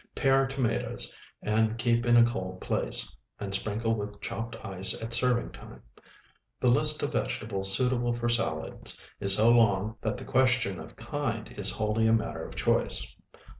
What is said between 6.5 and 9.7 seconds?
The list of vegetables suitable for salads is so